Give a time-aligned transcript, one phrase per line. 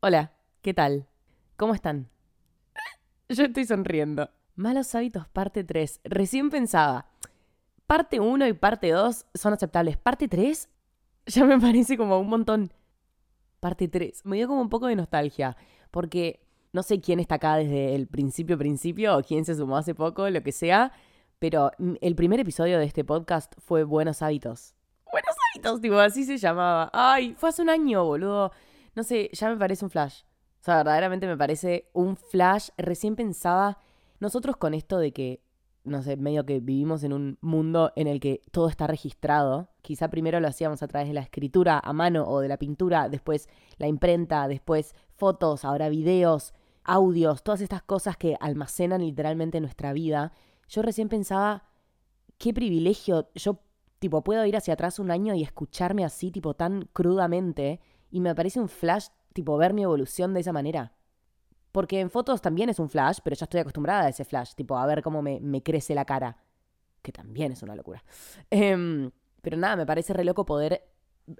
[0.00, 0.30] Hola,
[0.62, 1.08] ¿qué tal?
[1.56, 2.08] ¿Cómo están?
[3.28, 4.30] Yo estoy sonriendo.
[4.54, 6.02] Malos hábitos, parte 3.
[6.04, 7.06] Recién pensaba.
[7.88, 9.96] Parte 1 y parte 2 son aceptables.
[9.96, 10.68] Parte 3
[11.26, 12.72] ya me parece como un montón.
[13.58, 14.24] Parte 3.
[14.24, 15.56] Me dio como un poco de nostalgia.
[15.90, 19.96] Porque no sé quién está acá desde el principio, principio, o quién se sumó hace
[19.96, 20.92] poco, lo que sea.
[21.40, 24.76] Pero el primer episodio de este podcast fue Buenos Hábitos.
[25.10, 26.88] Buenos Hábitos, tipo, así se llamaba.
[26.92, 28.52] Ay, fue hace un año, boludo.
[28.98, 30.22] No sé, ya me parece un flash.
[30.60, 32.70] O sea, verdaderamente me parece un flash.
[32.76, 33.78] Recién pensaba,
[34.18, 35.40] nosotros con esto de que,
[35.84, 39.68] no sé, medio que vivimos en un mundo en el que todo está registrado.
[39.82, 43.08] Quizá primero lo hacíamos a través de la escritura a mano o de la pintura,
[43.08, 46.52] después la imprenta, después fotos, ahora videos,
[46.82, 50.32] audios, todas estas cosas que almacenan literalmente nuestra vida.
[50.68, 51.68] Yo recién pensaba,
[52.36, 53.60] qué privilegio, yo
[54.00, 57.78] tipo puedo ir hacia atrás un año y escucharme así, tipo tan crudamente,
[58.10, 60.92] y me parece un flash, tipo ver mi evolución de esa manera.
[61.72, 64.76] Porque en fotos también es un flash, pero ya estoy acostumbrada a ese flash, tipo
[64.76, 66.36] a ver cómo me, crece la cara,
[67.02, 68.02] que también es una locura.
[68.50, 69.10] Em,
[69.42, 70.82] pero nada, me parece re loco poder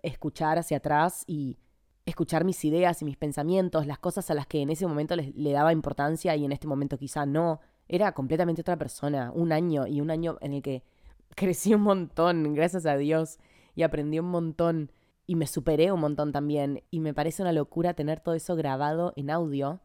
[0.03, 1.59] escuchar hacia atrás y
[2.05, 5.53] escuchar mis ideas y mis pensamientos, las cosas a las que en ese momento le
[5.53, 10.01] daba importancia y en este momento quizá no era completamente otra persona, un año y
[10.01, 10.83] un año en el que
[11.35, 13.39] crecí un montón, gracias a Dios,
[13.75, 14.93] y aprendí un montón
[15.29, 19.13] y me superé un montón también y me parece una locura tener todo eso grabado
[19.15, 19.83] en audio.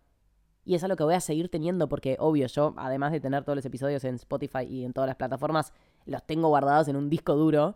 [0.63, 3.57] Y es algo que voy a seguir teniendo porque, obvio, yo, además de tener todos
[3.57, 5.73] los episodios en Spotify y en todas las plataformas,
[6.05, 7.75] los tengo guardados en un disco duro.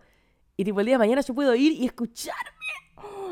[0.56, 2.40] Y tipo, el día de mañana yo puedo ir y escucharme.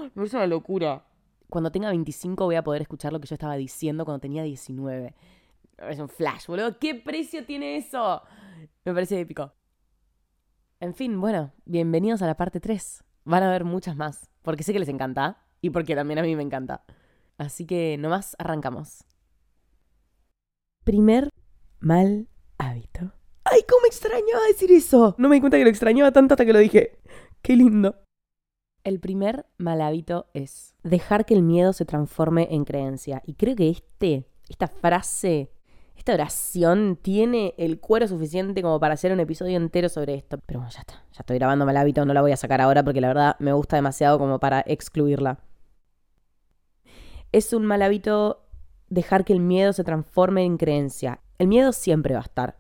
[0.04, 1.06] Me parece una locura.
[1.50, 5.16] Cuando tenga 25 voy a poder escuchar lo que yo estaba diciendo cuando tenía 19.
[5.78, 6.78] Es un flash, boludo.
[6.78, 8.22] ¿Qué precio tiene eso?
[8.84, 9.54] Me parece épico.
[10.82, 13.05] En fin, bueno, bienvenidos a la parte 3.
[13.26, 16.36] Van a haber muchas más, porque sé que les encanta y porque también a mí
[16.36, 16.86] me encanta.
[17.38, 19.04] Así que nomás arrancamos.
[20.84, 21.30] Primer
[21.80, 22.28] mal
[22.60, 23.12] hábito.
[23.44, 25.16] ¡Ay, cómo extrañaba decir eso!
[25.18, 27.00] No me di cuenta que lo extrañaba tanto hasta que lo dije.
[27.42, 27.96] ¡Qué lindo!
[28.84, 33.24] El primer mal hábito es dejar que el miedo se transforme en creencia.
[33.26, 35.52] Y creo que este, esta frase
[36.06, 40.38] esta oración tiene el cuero suficiente como para hacer un episodio entero sobre esto.
[40.46, 41.04] Pero ya está.
[41.12, 43.54] Ya estoy grabando mal hábito, no la voy a sacar ahora porque la verdad me
[43.54, 45.40] gusta demasiado como para excluirla.
[47.32, 48.46] Es un mal hábito
[48.88, 51.22] dejar que el miedo se transforme en creencia.
[51.40, 52.56] El miedo siempre va a estar.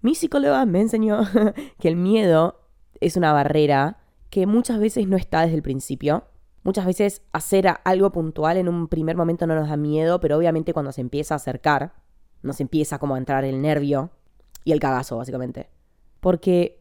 [0.00, 1.22] Mi psicóloga me enseñó
[1.80, 2.60] que el miedo
[3.00, 3.98] es una barrera
[4.30, 6.26] que muchas veces no está desde el principio.
[6.62, 10.72] Muchas veces hacer algo puntual en un primer momento no nos da miedo, pero obviamente
[10.72, 12.01] cuando se empieza a acercar,
[12.42, 14.10] nos empieza como a entrar el nervio
[14.64, 15.68] y el cagazo, básicamente.
[16.20, 16.80] Porque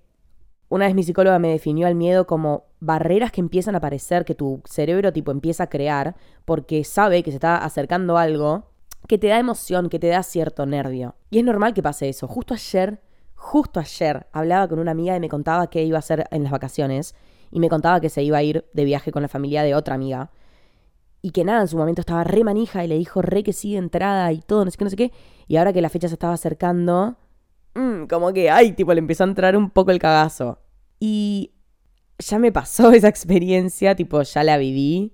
[0.69, 4.35] una vez mi psicóloga me definió al miedo como barreras que empiezan a aparecer, que
[4.35, 8.71] tu cerebro tipo empieza a crear, porque sabe que se está acercando algo
[9.07, 11.15] que te da emoción, que te da cierto nervio.
[11.29, 12.27] Y es normal que pase eso.
[12.27, 13.01] Justo ayer,
[13.35, 16.51] justo ayer, hablaba con una amiga y me contaba qué iba a hacer en las
[16.51, 17.15] vacaciones.
[17.51, 19.95] Y me contaba que se iba a ir de viaje con la familia de otra
[19.95, 20.31] amiga
[21.21, 23.73] y que nada, en su momento estaba re manija y le dijo re que sí
[23.73, 25.11] de entrada y todo, no sé qué, no sé qué.
[25.47, 27.15] Y ahora que la fecha se estaba acercando,
[27.75, 30.59] mmm, como que, ay, tipo, le empezó a entrar un poco el cagazo.
[30.99, 31.51] Y
[32.17, 35.13] ya me pasó esa experiencia, tipo, ya la viví.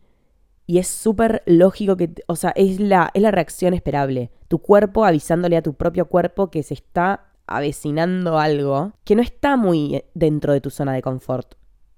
[0.66, 4.32] Y es súper lógico que, o sea, es la, es la reacción esperable.
[4.48, 9.56] Tu cuerpo avisándole a tu propio cuerpo que se está avecinando algo que no está
[9.56, 11.56] muy dentro de tu zona de confort.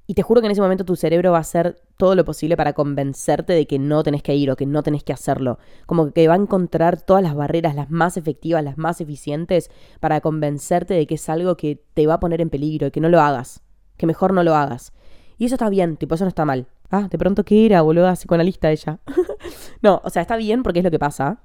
[0.10, 2.58] Y te juro que en ese momento tu cerebro va a hacer todo lo posible
[2.58, 5.60] para convencerte de que no tenés que ir o que no tenés que hacerlo.
[5.86, 10.20] Como que va a encontrar todas las barreras, las más efectivas, las más eficientes, para
[10.20, 13.10] convencerte de que es algo que te va a poner en peligro y que no
[13.10, 13.62] lo hagas.
[13.98, 14.94] Que mejor no lo hagas.
[15.38, 16.66] Y eso está bien, tipo, eso no está mal.
[16.90, 18.08] Ah, de pronto, ¿qué era, boludo?
[18.08, 18.98] Así con la lista ella.
[19.84, 21.44] no, o sea, está bien porque es lo que pasa.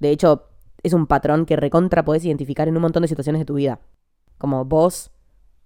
[0.00, 0.48] De hecho,
[0.82, 3.80] es un patrón que recontra podés identificar en un montón de situaciones de tu vida.
[4.38, 5.10] Como vos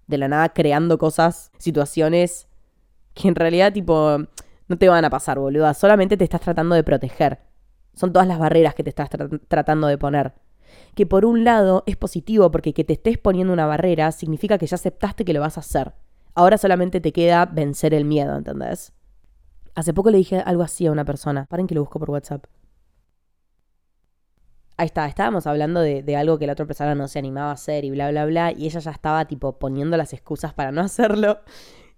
[0.07, 2.47] de la nada creando cosas, situaciones
[3.13, 4.17] que en realidad tipo
[4.67, 5.73] no te van a pasar, boluda.
[5.73, 7.39] Solamente te estás tratando de proteger.
[7.93, 9.09] Son todas las barreras que te estás
[9.47, 10.33] tratando de poner.
[10.95, 14.65] Que por un lado es positivo porque que te estés poniendo una barrera significa que
[14.65, 15.93] ya aceptaste que lo vas a hacer.
[16.33, 18.93] Ahora solamente te queda vencer el miedo, ¿entendés?
[19.75, 21.45] Hace poco le dije algo así a una persona.
[21.45, 22.45] Paren que lo busco por WhatsApp.
[24.75, 27.85] Ahí está, estábamos hablando de, algo que la otra persona no se animaba a hacer
[27.85, 31.39] y bla, bla, bla, y ella ya estaba tipo poniendo las excusas para no hacerlo.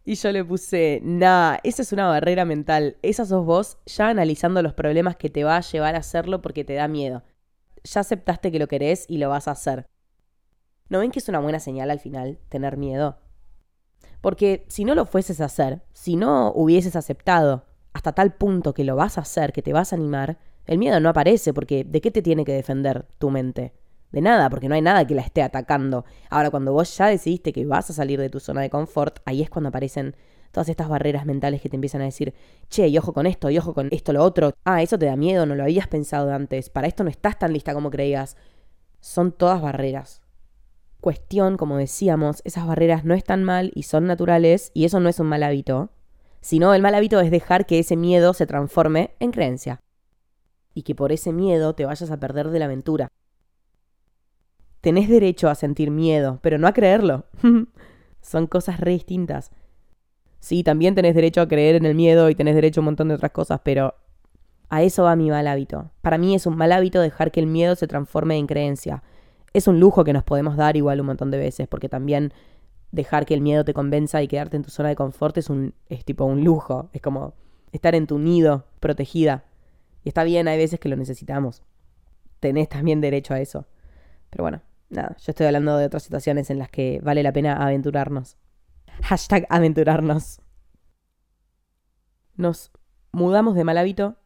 [0.03, 2.97] Y yo le puse, nah, esa es una barrera mental.
[3.01, 6.63] Esa sos vos ya analizando los problemas que te va a llevar a hacerlo porque
[6.63, 7.23] te da miedo.
[7.83, 9.87] Ya aceptaste que lo querés y lo vas a hacer.
[10.89, 13.17] ¿No ven que es una buena señal al final tener miedo?
[14.21, 18.83] Porque si no lo fueses a hacer, si no hubieses aceptado hasta tal punto que
[18.83, 22.01] lo vas a hacer, que te vas a animar, El miedo no aparece porque ¿de
[22.01, 23.73] qué te tiene que defender tu mente?
[24.11, 26.05] De nada, porque no hay nada que la esté atacando.
[26.29, 29.41] Ahora, cuando vos ya decidiste que vas a salir de tu zona de confort, ahí
[29.41, 30.15] es cuando aparecen
[30.51, 32.33] todas estas barreras mentales que te empiezan a decir,
[32.69, 34.53] che, y ojo con esto, y ojo con esto, lo otro.
[34.63, 36.69] Ah, eso te da miedo, no lo habías pensado antes.
[36.69, 38.37] Para esto no estás tan lista como creías.
[39.01, 40.21] Son todas barreras.
[41.01, 45.19] Cuestión, como decíamos, esas barreras no están mal y son naturales, y eso no es
[45.19, 45.89] un mal hábito.
[46.39, 49.81] Sino el mal hábito es dejar que ese miedo se transforme en creencia.
[50.75, 53.07] Y que por ese miedo te vayas a perder de la aventura.
[54.81, 57.25] Tenés derecho a sentir miedo, pero no a creerlo.
[58.21, 59.51] Son cosas re distintas.
[60.39, 63.07] Sí, también tenés derecho a creer en el miedo y tenés derecho a un montón
[63.07, 63.95] de otras cosas, pero
[64.69, 65.89] a eso va mi mal hábito.
[66.01, 69.01] Para mí es un mal hábito dejar que el miedo se transforme en creencia.
[69.53, 72.31] Es un lujo que nos podemos dar igual un montón de veces, porque también
[72.91, 75.73] dejar que el miedo te convenza y quedarte en tu zona de confort es un
[75.89, 77.33] es tipo un lujo, es como
[77.71, 79.45] estar en tu nido, protegida.
[80.05, 81.63] Y está bien, hay veces que lo necesitamos.
[82.39, 83.67] Tenés también derecho a eso.
[84.29, 87.57] Pero bueno, nada, yo estoy hablando de otras situaciones en las que vale la pena
[87.57, 88.37] aventurarnos.
[89.01, 90.41] Hashtag aventurarnos.
[92.35, 92.71] Nos
[93.11, 94.17] mudamos de mal hábito.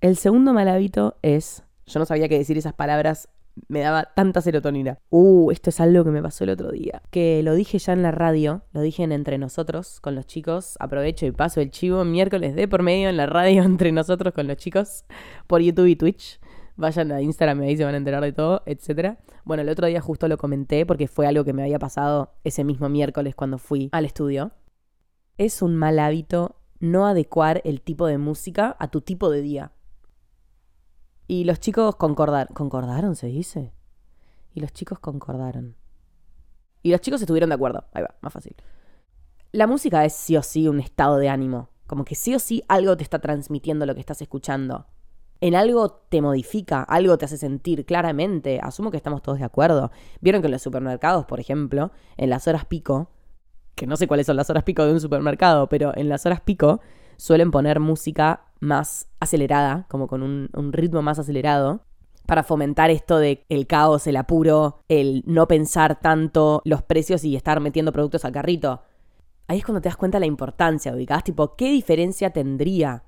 [0.00, 3.28] El segundo mal hábito es, yo no sabía qué decir esas palabras,
[3.68, 4.98] me daba tanta serotonina.
[5.10, 7.02] Uh, esto es algo que me pasó el otro día.
[7.10, 10.76] Que lo dije ya en la radio, lo dije en Entre Nosotros con los chicos.
[10.80, 14.46] Aprovecho y paso el chivo miércoles de por medio en la radio Entre Nosotros con
[14.46, 15.04] los chicos
[15.46, 16.40] por YouTube y Twitch.
[16.76, 19.18] Vayan a Instagram y ahí se van a enterar de todo, etc.
[19.44, 22.64] Bueno, el otro día justo lo comenté porque fue algo que me había pasado ese
[22.64, 24.52] mismo miércoles cuando fui al estudio.
[25.36, 29.72] Es un mal hábito no adecuar el tipo de música a tu tipo de día.
[31.30, 32.52] Y los chicos concordaron.
[32.52, 33.72] ¿Concordaron, se dice?
[34.52, 35.76] Y los chicos concordaron.
[36.82, 37.84] Y los chicos estuvieron de acuerdo.
[37.92, 38.56] Ahí va, más fácil.
[39.52, 41.68] La música es sí o sí un estado de ánimo.
[41.86, 44.86] Como que sí o sí algo te está transmitiendo lo que estás escuchando
[45.40, 48.58] en algo te modifica, algo te hace sentir claramente.
[48.60, 49.92] Asumo que estamos todos de acuerdo.
[50.20, 53.08] Vieron que en los supermercados, por ejemplo, en las horas pico,
[53.76, 56.40] que no sé cuáles son las horas pico de un supermercado, pero en las horas
[56.40, 56.80] pico
[57.20, 61.84] suelen poner música más acelerada, como con un, ritmo más acelerado,
[62.24, 67.36] para fomentar esto de el caos, el apuro, el no pensar tanto los precios y
[67.36, 68.82] estar metiendo productos al carrito.
[69.48, 73.04] Ahí es cuando te das cuenta de la importancia, ubicás, tipo, ¿qué diferencia tendría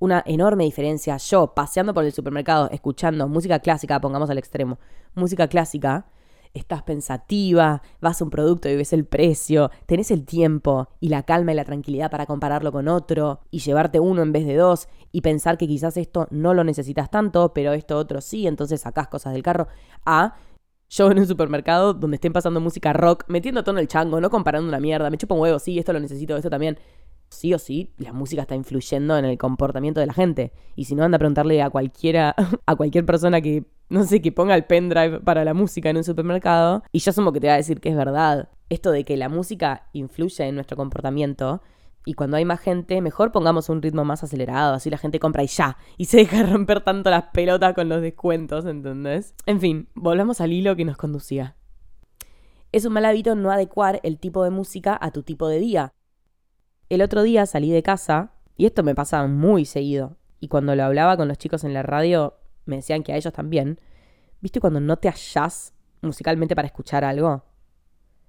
[0.00, 1.16] una enorme diferencia.
[1.16, 4.80] Yo, paseando por el supermercado, escuchando música clásica, pongamos al extremo,
[5.14, 6.06] música clásica,
[6.54, 11.22] estás pensativa, vas a un producto y ves el precio, tenés el tiempo y la
[11.22, 14.88] calma y la tranquilidad para compararlo con otro y llevarte uno en vez de dos
[15.12, 19.08] y pensar que quizás esto no lo necesitas tanto, pero esto otro sí, entonces sacás
[19.08, 19.68] cosas del carro.
[20.04, 20.34] A
[20.88, 24.68] yo en un supermercado donde estén pasando música rock, metiendo tono el chango, no comparando
[24.68, 26.78] una mierda, me chupa un huevo, sí, esto lo necesito, esto también
[27.32, 30.52] sí o sí la música está influyendo en el comportamiento de la gente.
[30.76, 32.34] Y si no, anda a preguntarle a cualquiera,
[32.66, 36.04] a cualquier persona que, no sé, que ponga el pendrive para la música en un
[36.04, 38.48] supermercado, y yo asumo que te va a decir que es verdad.
[38.70, 41.60] Esto de que la música influye en nuestro comportamiento,
[42.06, 45.44] y cuando hay más gente, mejor pongamos un ritmo más acelerado, así la gente compra
[45.44, 49.34] y ya, y se deja romper tanto las pelotas con los descuentos, ¿entendés?
[49.44, 51.56] En fin, volvamos al hilo que nos conducía.
[52.72, 55.92] Es un mal hábito no adecuar el tipo de música a tu tipo de día.
[56.88, 60.82] El otro día salí de casa, y esto me pasa muy seguido, y cuando lo
[60.82, 63.80] hablaba con los chicos en la radio, me decían que a ellos también.
[64.40, 67.44] ¿Viste cuando no te hallás musicalmente para escuchar algo?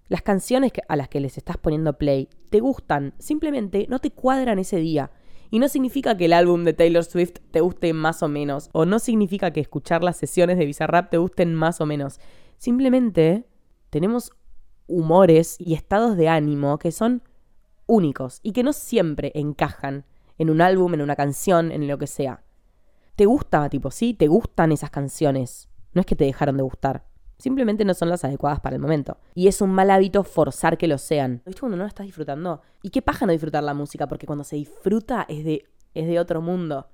[0.07, 4.59] Las canciones a las que les estás poniendo play te gustan, simplemente no te cuadran
[4.59, 5.11] ese día.
[5.49, 8.85] Y no significa que el álbum de Taylor Swift te guste más o menos, o
[8.85, 12.19] no significa que escuchar las sesiones de Bizarrap te gusten más o menos.
[12.57, 13.47] Simplemente
[13.89, 14.31] tenemos
[14.87, 17.23] humores y estados de ánimo que son
[17.85, 20.05] únicos y que no siempre encajan
[20.37, 22.43] en un álbum, en una canción, en lo que sea.
[23.15, 24.15] ¿Te gusta, tipo, sí?
[24.15, 25.69] ¿Te gustan esas canciones?
[25.93, 27.05] No es que te dejaron de gustar.
[27.37, 29.17] Simplemente no son las adecuadas para el momento.
[29.35, 31.43] Y es un mal hábito forzar que lo sean.
[31.45, 32.61] ¿Viste cuando no lo estás disfrutando?
[32.81, 34.07] ¿Y qué paja no disfrutar la música?
[34.07, 36.87] Porque cuando se disfruta es de, es de otro mundo.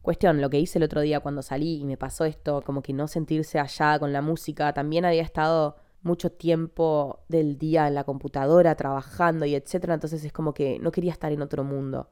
[0.00, 2.92] Cuestión, lo que hice el otro día cuando salí y me pasó esto, como que
[2.92, 8.04] no sentirse allá con la música, también había estado mucho tiempo del día en la
[8.04, 12.10] computadora trabajando y etcétera, entonces es como que no quería estar en otro mundo.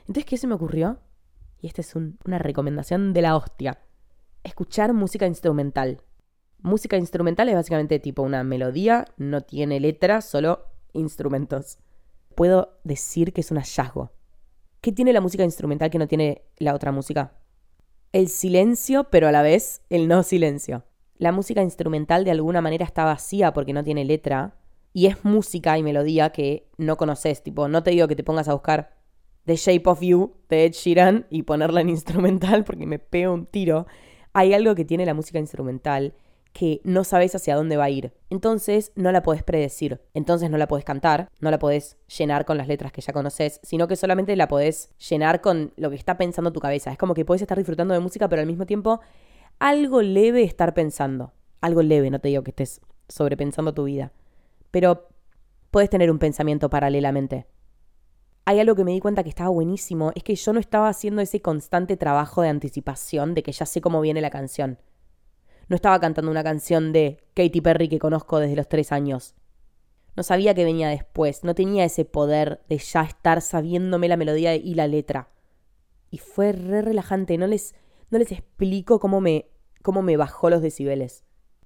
[0.00, 0.98] Entonces, ¿qué se me ocurrió?
[1.60, 3.80] Y esta es una recomendación de la hostia.
[4.44, 6.02] Escuchar música instrumental.
[6.62, 11.78] Música instrumental es básicamente tipo una melodía, no tiene letra, solo instrumentos.
[12.34, 14.12] Puedo decir que es un hallazgo.
[14.80, 17.34] ¿Qué tiene la música instrumental que no tiene la otra música?
[18.12, 20.84] El silencio, pero a la vez el no silencio
[21.20, 24.54] la música instrumental de alguna manera está vacía porque no tiene letra
[24.94, 28.48] y es música y melodía que no conoces, tipo, no te digo que te pongas
[28.48, 28.96] a buscar
[29.44, 33.46] The Shape of You de Ed Sheeran y ponerla en instrumental porque me pego un
[33.46, 33.86] tiro.
[34.32, 36.14] Hay algo que tiene la música instrumental
[36.52, 38.12] que no sabes hacia dónde va a ir.
[38.28, 40.00] Entonces no la podés predecir.
[40.14, 43.60] Entonces no la podés cantar, no la podés llenar con las letras que ya conoces,
[43.62, 46.90] sino que solamente la podés llenar con lo que está pensando tu cabeza.
[46.90, 49.00] Es como que podés estar disfrutando de música, pero al mismo tiempo
[49.58, 51.32] algo leve estar pensando.
[51.60, 54.12] Algo leve, no te digo que estés sobrepensando tu vida.
[54.70, 55.08] Pero
[55.70, 57.46] puedes tener un pensamiento paralelamente.
[58.50, 61.22] Hay algo que me di cuenta que estaba buenísimo, es que yo no estaba haciendo
[61.22, 64.78] ese constante trabajo de anticipación de que ya sé cómo viene la canción
[65.70, 69.36] no estaba cantando una canción de Katy Perry que conozco desde los tres años.
[70.16, 74.56] No sabía que venía después, no tenía ese poder de ya estar sabiéndome la melodía
[74.56, 75.28] y la letra.
[76.10, 77.76] Y fue re relajante, no les,
[78.10, 79.46] no les explico cómo me,
[79.80, 81.22] cómo me bajó los decibeles.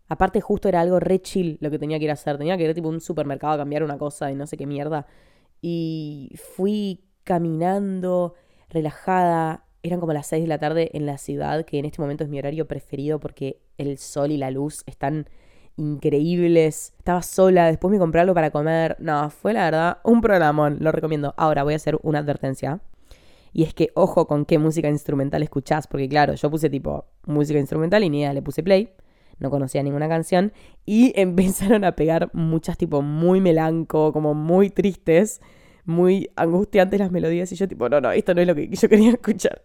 [0.07, 2.37] Aparte justo era algo re chill lo que tenía que ir a hacer.
[2.37, 4.67] Tenía que ir tipo a un supermercado a cambiar una cosa y no sé qué
[4.67, 5.07] mierda.
[5.67, 8.35] Y fui caminando,
[8.69, 12.23] relajada, eran como las 6 de la tarde en la ciudad, que en este momento
[12.23, 15.27] es mi horario preferido porque el sol y la luz están
[15.79, 16.93] increíbles.
[16.99, 18.97] Estaba sola, después me compré algo para comer.
[18.99, 21.33] No, fue la verdad un programón, lo recomiendo.
[21.39, 22.81] Ahora voy a hacer una advertencia.
[23.55, 27.59] Y es que ojo con qué música instrumental escuchás, porque claro, yo puse tipo música
[27.59, 28.93] instrumental y ni idea, le puse play,
[29.39, 30.53] no conocía ninguna canción
[30.85, 35.41] y empezaron a pegar muchas tipo muy melanco, como muy tristes
[35.85, 38.89] muy angustiantes las melodías y yo tipo, no, no, esto no es lo que yo
[38.89, 39.63] quería escuchar.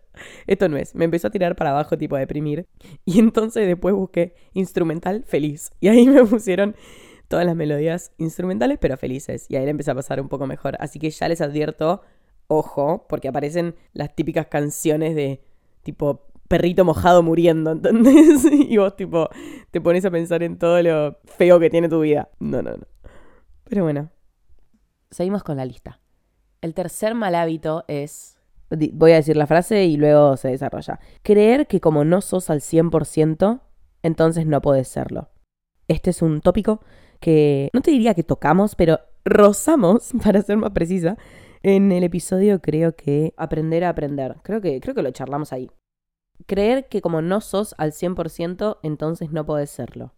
[0.47, 0.93] Esto no es.
[0.95, 2.67] Me empezó a tirar para abajo, tipo a deprimir.
[3.05, 5.71] Y entonces después busqué instrumental feliz.
[5.79, 6.75] Y ahí me pusieron
[7.27, 9.45] todas las melodías instrumentales pero felices.
[9.49, 10.75] Y ahí le empecé a pasar un poco mejor.
[10.79, 12.01] Así que ya les advierto,
[12.47, 15.41] ojo, porque aparecen las típicas canciones de
[15.83, 18.44] tipo perrito mojado muriendo, ¿entendés?
[18.51, 19.29] y vos tipo
[19.72, 22.29] te pones a pensar en todo lo feo que tiene tu vida.
[22.39, 22.86] No, no, no.
[23.63, 24.10] Pero bueno,
[25.12, 26.01] seguimos con la lista.
[26.62, 28.36] El tercer mal hábito es...
[28.94, 31.00] Voy a decir la frase y luego se desarrolla.
[31.24, 33.62] Creer que como no sos al 100%,
[34.03, 35.29] entonces no podés serlo.
[35.88, 36.82] Este es un tópico
[37.20, 41.18] que no te diría que tocamos, pero rozamos, para ser más precisa,
[41.63, 44.38] en el episodio creo que aprender a aprender.
[44.44, 45.70] Creo que, creo que lo charlamos ahí.
[46.50, 50.15] Creer que como no sos al 100%, entonces no podés serlo.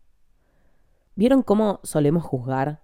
[1.14, 2.80] ¿Vieron cómo solemos juzgar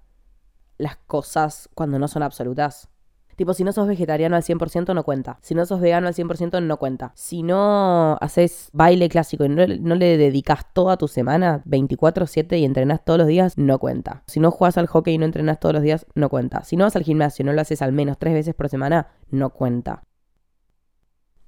[0.77, 2.89] las cosas cuando no son absolutas?
[3.37, 5.39] Tipo, si no sos vegetariano al 100% no cuenta.
[5.41, 7.13] Si no sos vegano al 100% no cuenta.
[7.15, 13.05] Si no haces baile clásico y no, le dedicas toda tu semana 24/7 y entrenas
[13.05, 14.23] todos los días, no cuenta.
[14.27, 16.65] Si no juegas al hockey y no entrenas todos los días, no cuenta.
[16.65, 19.07] Si no vas al gimnasio y no lo haces al menos tres veces por semana,
[19.29, 20.03] no cuenta.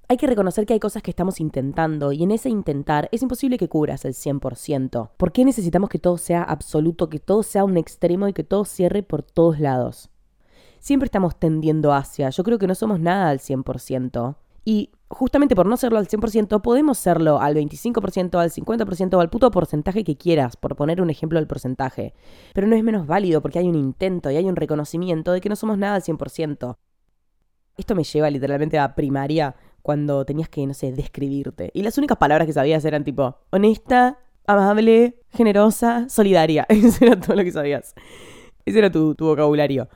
[0.09, 3.57] Hay que reconocer que hay cosas que estamos intentando y en ese intentar es imposible
[3.57, 5.11] que cubras el 100%.
[5.15, 8.65] ¿Por qué necesitamos que todo sea absoluto, que todo sea un extremo y que todo
[8.65, 10.09] cierre por todos lados?
[10.79, 12.29] siempre estamos tendiendo hacia.
[12.29, 14.35] Yo creo que no somos nada al 100%.
[14.65, 19.29] Y justamente por no serlo al 100%, podemos serlo al 25%, al 50% o al
[19.29, 22.13] puto porcentaje que quieras, por poner un ejemplo del porcentaje.
[22.53, 25.49] Pero no es menos válido porque hay un intento y hay un reconocimiento de que
[25.49, 26.77] no somos nada al 100%.
[27.77, 29.55] Esto me lleva literalmente a primaria
[29.89, 31.71] cuando tenías que, no sé, describirte.
[31.73, 36.67] Y las únicas palabras que sabías eran tipo honesta, amable, generosa, solidaria.
[36.69, 37.95] Eso era todo lo que sabías.
[38.65, 39.89] Ese era tu, tu vocabulario.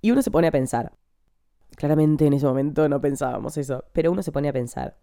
[0.00, 0.94] Y uno se pone a pensar.
[1.76, 4.96] Claramente en ese momento no pensábamos eso, pero uno se pone a pensar.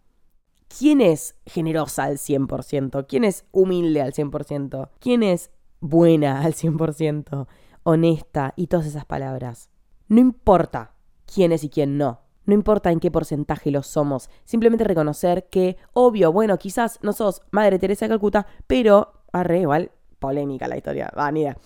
[0.68, 3.06] ¿Quién es generosa al 100%?
[3.08, 4.90] ¿Quién es humilde al 100%?
[5.00, 7.46] ¿Quién es buena al 100%?
[7.84, 9.70] Honesta y todas esas palabras.
[10.08, 10.96] No importa
[11.32, 12.27] quién es y quién no.
[12.48, 14.30] No importa en qué porcentaje lo somos.
[14.46, 19.92] Simplemente reconocer que, obvio, bueno, quizás no sos Madre Teresa de Calcuta, pero, arre, igual,
[20.18, 21.58] polémica la historia, va, ni idea.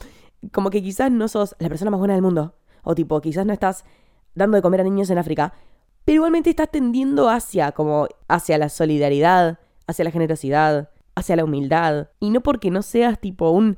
[0.52, 3.54] Como que quizás no sos la persona más buena del mundo, o tipo, quizás no
[3.54, 3.86] estás
[4.34, 5.54] dando de comer a niños en África,
[6.04, 12.10] pero igualmente estás tendiendo hacia, como, hacia la solidaridad, hacia la generosidad, hacia la humildad.
[12.20, 13.78] Y no porque no seas tipo un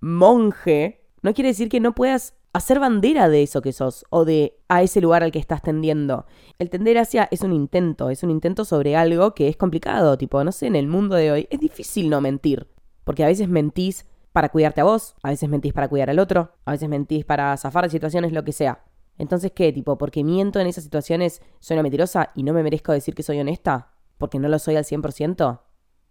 [0.00, 4.58] monje, no quiere decir que no puedas hacer bandera de eso que sos o de
[4.68, 6.26] a ese lugar al que estás tendiendo.
[6.58, 10.42] El tender hacia es un intento, es un intento sobre algo que es complicado, tipo,
[10.42, 12.68] no sé, en el mundo de hoy es difícil no mentir,
[13.04, 16.52] porque a veces mentís para cuidarte a vos, a veces mentís para cuidar al otro,
[16.64, 18.84] a veces mentís para zafar de situaciones, lo que sea.
[19.18, 19.72] Entonces, ¿qué?
[19.72, 23.22] Tipo, porque miento en esas situaciones, soy una mentirosa y no me merezco decir que
[23.22, 25.60] soy honesta, porque no lo soy al 100%.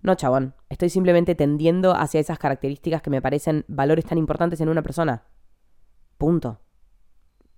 [0.02, 4.70] No, chabón, estoy simplemente tendiendo hacia esas características que me parecen valores tan importantes en
[4.70, 5.24] una persona.
[6.20, 6.60] Punto.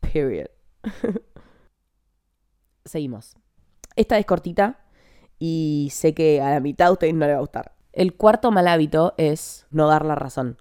[0.01, 0.51] Period.
[2.85, 3.35] Seguimos.
[3.95, 4.85] Esta es cortita
[5.39, 7.73] y sé que a la mitad a ustedes no le va a gustar.
[7.91, 10.57] El cuarto mal hábito es no dar la razón.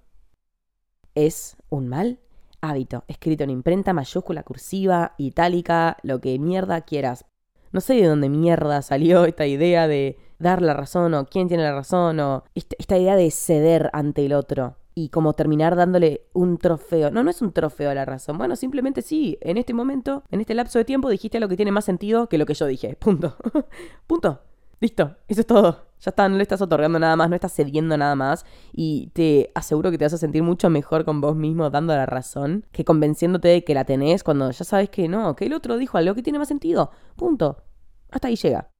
[1.13, 2.19] Es un mal
[2.59, 7.25] hábito, escrito en imprenta mayúscula, cursiva, itálica, lo que mierda quieras.
[7.71, 11.61] No sé de dónde mierda salió esta idea de dar la razón o quién tiene
[11.61, 16.57] la razón o esta, idea de ceder ante el otro y como terminar dándole un
[16.57, 17.11] trofeo.
[17.11, 18.37] No, no es un trofeo a la razón.
[18.37, 21.71] Bueno, simplemente sí, en este momento, en este lapso de tiempo, dijiste algo que tiene
[21.71, 22.95] más sentido que lo que yo dije.
[22.95, 23.35] Punto.
[24.07, 24.41] Punto.
[24.79, 25.15] Listo.
[25.27, 25.85] Eso es todo.
[25.99, 28.45] Ya está, no le estás otorgando nada más, no estás cediendo nada más.
[28.73, 32.07] Y te aseguro que te vas a sentir mucho mejor con vos mismo dando la
[32.07, 35.77] razón que convenciéndote de que la tenés cuando ya sabes que no, que el otro
[35.77, 36.91] dijo algo que tiene más sentido.
[37.15, 37.63] Punto.
[38.09, 38.71] Hasta ahí llega.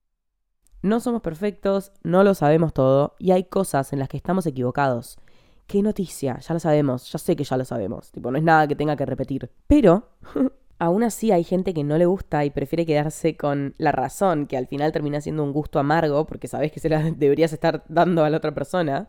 [0.81, 5.19] No somos perfectos, no lo sabemos todo y hay cosas en las que estamos equivocados.
[5.71, 6.37] ¿Qué noticia?
[6.39, 8.11] Ya lo sabemos, ya sé que ya lo sabemos.
[8.11, 9.49] Tipo, no es nada que tenga que repetir.
[9.67, 10.09] Pero
[10.79, 14.57] aún así hay gente que no le gusta y prefiere quedarse con la razón, que
[14.57, 18.25] al final termina siendo un gusto amargo porque sabes que se la deberías estar dando
[18.25, 19.07] a la otra persona.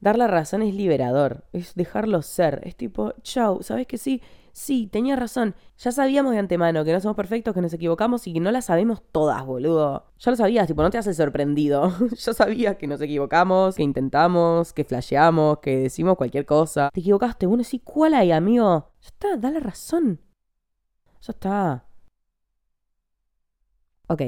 [0.00, 4.22] Dar la razón es liberador, es dejarlo ser, es tipo, chau, ¿sabes que sí?
[4.52, 5.54] Sí, tenía razón.
[5.78, 8.64] Ya sabíamos de antemano que no somos perfectos, que nos equivocamos y que no las
[8.64, 10.06] sabemos todas, boludo.
[10.18, 11.92] Ya lo sabías, tipo, no te haces sorprendido.
[12.16, 16.90] ya sabías que nos equivocamos, que intentamos, que flasheamos, que decimos cualquier cosa.
[16.92, 18.92] Te equivocaste, bueno, sí, ¿cuál hay, amigo?
[19.02, 20.20] Ya está, da la razón.
[21.20, 21.84] Ya está.
[24.08, 24.22] Ok.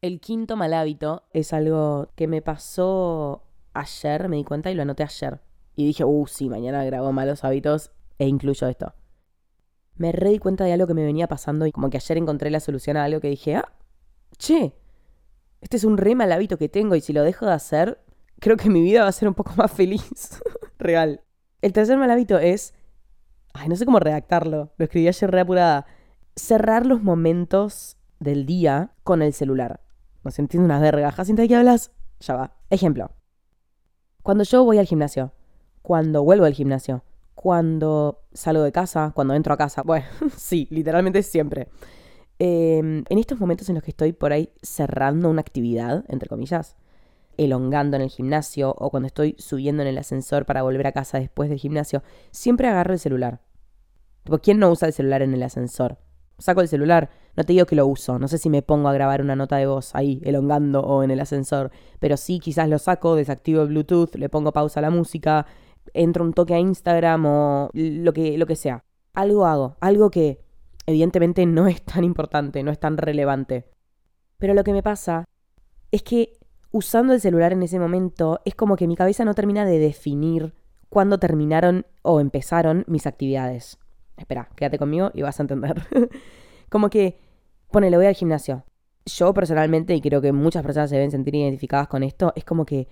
[0.00, 4.82] El quinto mal hábito es algo que me pasó ayer, me di cuenta y lo
[4.82, 5.40] anoté ayer.
[5.76, 8.94] Y dije, uh, sí, mañana grabo malos hábitos e incluyo esto
[10.00, 12.50] me re di cuenta de algo que me venía pasando y como que ayer encontré
[12.50, 13.70] la solución a algo que dije, ah,
[14.38, 14.74] che,
[15.60, 18.02] este es un re mal hábito que tengo y si lo dejo de hacer,
[18.38, 20.40] creo que mi vida va a ser un poco más feliz.
[20.78, 21.20] Real.
[21.60, 22.72] El tercer mal hábito es,
[23.52, 25.84] ay, no sé cómo redactarlo, lo escribí ayer re apurada,
[26.34, 29.82] cerrar los momentos del día con el celular.
[30.24, 31.92] No se entiende una verga, Jacinta, ¿de qué hablas?
[32.20, 32.56] Ya va.
[32.70, 33.19] Ejemplo.
[34.22, 35.32] Cuando yo voy al gimnasio,
[35.82, 37.02] cuando vuelvo al gimnasio,
[37.34, 39.82] cuando salgo de casa, cuando entro a casa.
[39.82, 41.68] Bueno, sí, literalmente siempre.
[42.38, 46.76] Em, en estos momentos en los que estoy por ahí cerrando una actividad, entre comillas,
[47.36, 51.18] elongando en el gimnasio o cuando estoy subiendo en el ascensor para volver a casa
[51.18, 53.40] después del gimnasio, siempre agarro el celular.
[54.42, 55.98] ¿quién no usa el celular en el ascensor?
[56.38, 58.92] Saco el celular, no te digo que lo uso, no sé si me pongo a
[58.92, 62.78] grabar una nota de voz ahí, elongando o en el ascensor, pero sí quizás lo
[62.78, 65.46] saco, desactivo el Bluetooth, le pongo pausa a la música,
[65.94, 68.84] entro un toque a Instagram o lo que, lo que sea.
[69.14, 70.40] Algo hago, algo que
[70.86, 73.66] evidentemente no es tan importante, no es tan relevante.
[74.38, 75.24] Pero lo que me pasa
[75.90, 76.38] es que
[76.72, 80.54] usando el celular en ese momento es como que mi cabeza no termina de definir
[80.88, 83.78] cuándo terminaron o empezaron mis actividades.
[84.16, 85.82] Espera, quédate conmigo y vas a entender.
[86.70, 87.18] como que,
[87.70, 88.64] ponele, voy al gimnasio.
[89.04, 92.64] Yo personalmente, y creo que muchas personas se deben sentir identificadas con esto, es como
[92.64, 92.88] que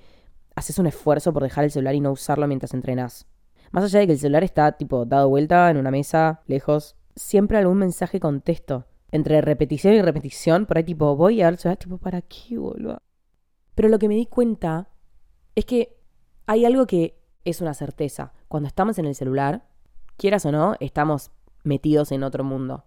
[0.55, 3.27] haces un esfuerzo por dejar el celular y no usarlo mientras entrenas.
[3.71, 7.59] Más allá de que el celular está tipo dado vuelta en una mesa, lejos, siempre
[7.59, 8.87] algún mensaje contesto.
[9.11, 13.01] Entre repetición y repetición, por ahí tipo, voy a celular, tipo, ¿para qué, boludo?
[13.75, 14.88] Pero lo que me di cuenta
[15.55, 15.97] es que
[16.47, 18.33] hay algo que es una certeza.
[18.49, 19.69] Cuando estamos en el celular,
[20.17, 21.31] quieras o no, estamos
[21.62, 22.85] metidos en otro mundo.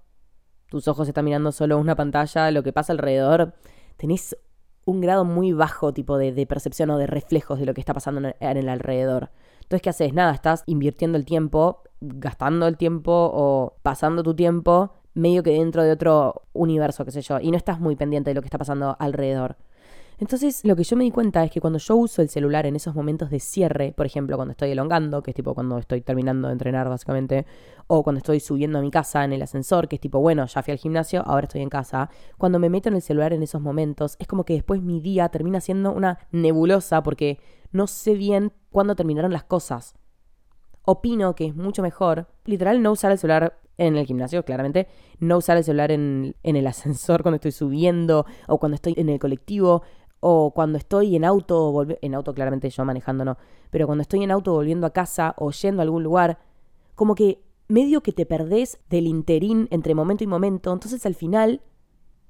[0.71, 3.55] Tus ojos están mirando solo una pantalla, lo que pasa alrededor,
[3.97, 4.37] tenés
[4.85, 8.31] un grado muy bajo tipo de, percepción o de reflejos de lo que está pasando
[8.39, 9.31] en el, alrededor.
[9.63, 10.13] Entonces, ¿qué haces?
[10.13, 15.83] Nada, estás invirtiendo el tiempo, gastando el tiempo o pasando tu tiempo medio que dentro
[15.83, 18.57] de otro universo, qué sé yo, y no estás muy pendiente de lo que está
[18.57, 19.57] pasando alrededor.
[20.21, 22.75] Entonces, lo que yo me di cuenta es que cuando yo uso el celular en
[22.75, 26.47] esos momentos de cierre, por ejemplo, cuando estoy elongando, que es tipo cuando estoy terminando
[26.47, 27.47] de entrenar básicamente,
[27.87, 30.61] o cuando estoy subiendo a mi casa en el ascensor, que es tipo, bueno, ya
[30.61, 33.61] fui al gimnasio, ahora estoy en casa, cuando me meto en el celular en esos
[33.61, 37.39] momentos, es como que después mi día termina siendo una nebulosa porque
[37.71, 39.95] no sé bien cuándo terminaron las cosas.
[40.83, 44.87] Opino que es mucho mejor, literal, no usar el celular en el gimnasio, claramente,
[45.19, 49.09] no usar el celular en, en el ascensor cuando estoy subiendo o cuando estoy en
[49.09, 49.81] el colectivo,
[50.21, 53.37] o cuando estoy en auto, en auto claramente yo manejando no,
[53.69, 56.39] pero cuando estoy en auto volviendo a casa o yendo a algún lugar,
[56.95, 61.61] como que medio que te perdés del interín entre momento y momento, entonces al final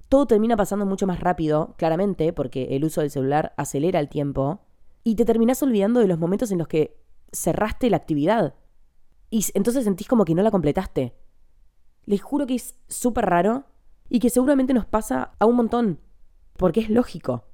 [0.08, 4.60] todo termina pasando mucho más rápido, claramente, porque el uso del celular acelera el tiempo,
[5.04, 6.98] y te terminás olvidando de los momentos en los que
[7.32, 8.56] cerraste la actividad.
[9.30, 11.16] Y entonces sentís como que no la completaste.
[12.06, 13.64] Les juro que es súper raro
[14.10, 16.00] y que seguramente nos pasa a un montón,
[16.58, 17.46] porque es lógico.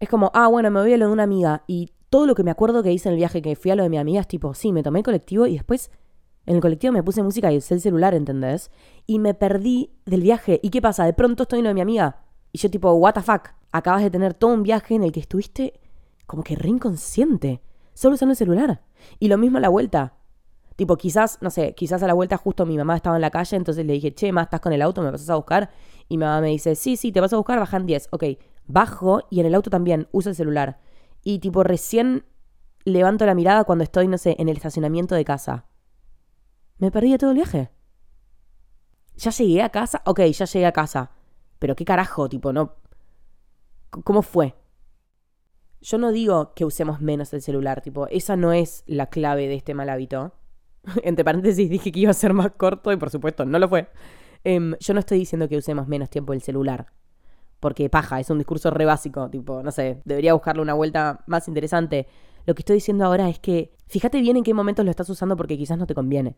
[0.00, 1.64] Es como, ah, bueno, me voy a lo de una amiga.
[1.66, 3.82] Y todo lo que me acuerdo que hice en el viaje que fui a lo
[3.82, 5.90] de mi amiga es tipo, sí, me tomé el colectivo y después
[6.46, 8.70] en el colectivo me puse música y usé el celular, ¿entendés?
[9.06, 10.60] Y me perdí del viaje.
[10.62, 11.04] ¿Y qué pasa?
[11.04, 12.24] De pronto estoy en lo de mi amiga.
[12.52, 13.50] Y yo tipo, what the fuck?
[13.72, 15.80] Acabas de tener todo un viaje en el que estuviste
[16.26, 17.62] como que re inconsciente.
[17.94, 18.82] Solo usando el celular.
[19.18, 20.14] Y lo mismo a la vuelta.
[20.76, 23.56] Tipo, quizás, no sé, quizás a la vuelta justo mi mamá estaba en la calle,
[23.56, 25.02] entonces le dije, che, ma, ¿estás con el auto?
[25.02, 25.70] ¿Me pasas a buscar?
[26.08, 28.08] Y mi mamá me dice, sí, sí, te vas a buscar, bajan 10.
[28.10, 28.24] Ok,
[28.66, 30.80] bajo y en el auto también uso el celular.
[31.22, 32.24] Y tipo, recién
[32.84, 35.66] levanto la mirada cuando estoy, no sé, en el estacionamiento de casa.
[36.78, 37.70] Me perdí todo el viaje.
[39.16, 40.02] ¿Ya llegué a casa?
[40.06, 41.10] Ok, ya llegué a casa.
[41.58, 42.76] Pero qué carajo, tipo, no.
[43.90, 44.54] ¿Cómo fue?
[45.80, 49.54] Yo no digo que usemos menos el celular, tipo, esa no es la clave de
[49.54, 50.32] este mal hábito.
[51.02, 53.88] Entre paréntesis dije que iba a ser más corto y por supuesto no lo fue.
[54.42, 56.86] Em, yo no estoy diciendo que usemos menos tiempo el celular.
[57.60, 61.48] Porque paja, es un discurso re básico, tipo, no sé, debería buscarle una vuelta más
[61.48, 62.06] interesante.
[62.46, 65.36] Lo que estoy diciendo ahora es que fíjate bien en qué momentos lo estás usando
[65.36, 66.36] porque quizás no te conviene.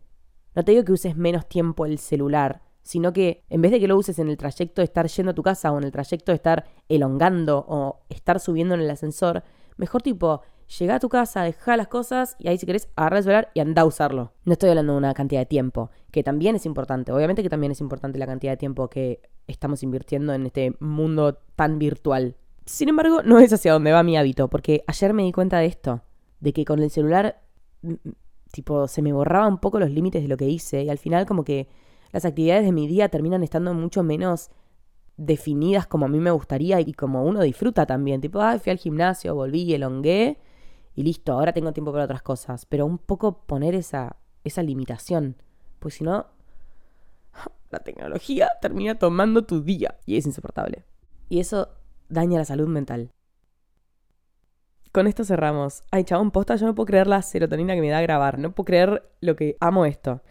[0.54, 3.88] No te digo que uses menos tiempo el celular, sino que en vez de que
[3.88, 6.30] lo uses en el trayecto de estar yendo a tu casa o en el trayecto
[6.30, 9.42] de estar elongando o estar subiendo en el ascensor,
[9.76, 10.42] mejor tipo,
[10.78, 13.60] llega a tu casa, deja las cosas y ahí si querés agarrar el celular y
[13.60, 14.32] anda a usarlo.
[14.44, 17.72] No estoy hablando de una cantidad de tiempo, que también es importante, obviamente que también
[17.72, 22.36] es importante la cantidad de tiempo que estamos invirtiendo en este mundo tan virtual.
[22.64, 25.66] Sin embargo, no es hacia donde va mi hábito, porque ayer me di cuenta de
[25.66, 26.02] esto,
[26.40, 27.42] de que con el celular,
[28.50, 31.26] tipo, se me borraban un poco los límites de lo que hice y al final
[31.26, 31.68] como que
[32.12, 34.50] las actividades de mi día terminan estando mucho menos
[35.16, 38.20] definidas como a mí me gustaría y como uno disfruta también.
[38.20, 40.38] Tipo, ay, fui al gimnasio, volví, elongué
[40.96, 42.64] y listo, ahora tengo tiempo para otras cosas.
[42.64, 45.36] Pero un poco poner esa, esa limitación.
[45.78, 46.26] Pues si no,
[47.70, 50.84] la tecnología termina tomando tu día y es insoportable.
[51.28, 51.68] Y eso
[52.08, 53.10] daña la salud mental.
[54.90, 55.82] Con esto cerramos.
[55.90, 58.38] Ay, chabón, posta, yo no puedo creer la serotonina que me da a grabar.
[58.38, 60.22] No puedo creer lo que amo esto.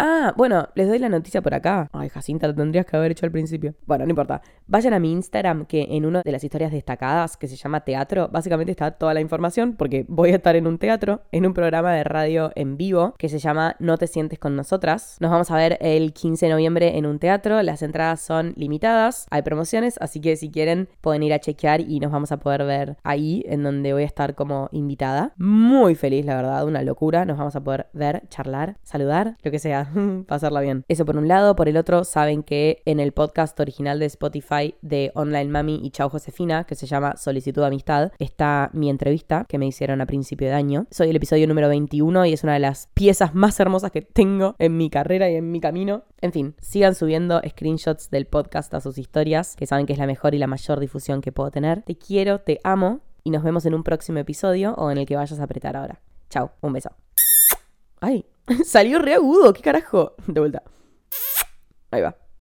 [0.00, 1.88] Ah, bueno, les doy la noticia por acá.
[1.92, 3.74] Ay, Jacinta, lo tendrías que haber hecho al principio.
[3.84, 4.42] Bueno, no importa.
[4.68, 8.28] Vayan a mi Instagram, que en una de las historias destacadas, que se llama Teatro,
[8.28, 11.92] básicamente está toda la información, porque voy a estar en un teatro, en un programa
[11.94, 15.16] de radio en vivo, que se llama No te sientes con nosotras.
[15.18, 17.60] Nos vamos a ver el 15 de noviembre en un teatro.
[17.62, 21.98] Las entradas son limitadas, hay promociones, así que si quieren pueden ir a chequear y
[21.98, 25.32] nos vamos a poder ver ahí, en donde voy a estar como invitada.
[25.38, 27.24] Muy feliz, la verdad, una locura.
[27.24, 29.87] Nos vamos a poder ver, charlar, saludar, lo que sea.
[30.26, 30.84] pasarla bien.
[30.88, 31.56] Eso por un lado.
[31.56, 35.90] Por el otro, saben que en el podcast original de Spotify de Online Mami y
[35.90, 40.06] Chao Josefina, que se llama Solicitud de Amistad, está mi entrevista que me hicieron a
[40.06, 40.86] principio de año.
[40.90, 44.54] Soy el episodio número 21 y es una de las piezas más hermosas que tengo
[44.58, 46.04] en mi carrera y en mi camino.
[46.20, 50.06] En fin, sigan subiendo screenshots del podcast a sus historias, que saben que es la
[50.06, 51.82] mejor y la mayor difusión que puedo tener.
[51.82, 55.16] Te quiero, te amo y nos vemos en un próximo episodio o en el que
[55.16, 56.00] vayas a apretar ahora.
[56.30, 56.90] Chao, un beso.
[58.00, 58.24] Ay,
[58.64, 60.14] Salió re agudo, ¿qué carajo?
[60.26, 60.62] De vuelta.
[61.90, 62.16] Ahí va.